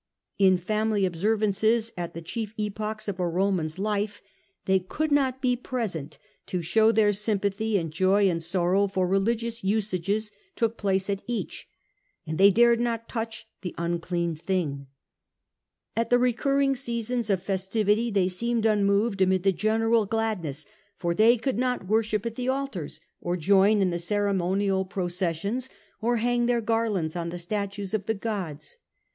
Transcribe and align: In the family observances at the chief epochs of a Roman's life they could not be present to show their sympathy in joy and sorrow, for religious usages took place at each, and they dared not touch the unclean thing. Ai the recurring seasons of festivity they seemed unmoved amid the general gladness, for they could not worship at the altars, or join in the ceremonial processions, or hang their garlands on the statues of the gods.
In 0.39 0.55
the 0.55 0.61
family 0.63 1.05
observances 1.05 1.91
at 1.95 2.15
the 2.15 2.23
chief 2.23 2.55
epochs 2.57 3.07
of 3.07 3.19
a 3.19 3.27
Roman's 3.27 3.77
life 3.77 4.19
they 4.65 4.79
could 4.79 5.11
not 5.11 5.43
be 5.43 5.55
present 5.55 6.17
to 6.47 6.63
show 6.63 6.91
their 6.91 7.13
sympathy 7.13 7.77
in 7.77 7.91
joy 7.91 8.27
and 8.27 8.41
sorrow, 8.41 8.87
for 8.87 9.05
religious 9.07 9.63
usages 9.63 10.31
took 10.55 10.75
place 10.75 11.07
at 11.07 11.21
each, 11.27 11.67
and 12.25 12.39
they 12.39 12.49
dared 12.49 12.79
not 12.81 13.07
touch 13.07 13.47
the 13.61 13.75
unclean 13.77 14.33
thing. 14.33 14.87
Ai 15.95 16.05
the 16.05 16.17
recurring 16.17 16.75
seasons 16.75 17.29
of 17.29 17.43
festivity 17.43 18.09
they 18.09 18.27
seemed 18.27 18.65
unmoved 18.65 19.21
amid 19.21 19.43
the 19.43 19.51
general 19.51 20.07
gladness, 20.07 20.65
for 20.97 21.13
they 21.13 21.37
could 21.37 21.59
not 21.59 21.85
worship 21.87 22.25
at 22.25 22.33
the 22.33 22.49
altars, 22.49 23.01
or 23.21 23.37
join 23.37 23.83
in 23.83 23.91
the 23.91 23.99
ceremonial 23.99 24.83
processions, 24.83 25.69
or 26.01 26.17
hang 26.17 26.47
their 26.47 26.59
garlands 26.59 27.15
on 27.15 27.29
the 27.29 27.37
statues 27.37 27.93
of 27.93 28.07
the 28.07 28.15
gods. 28.15 28.77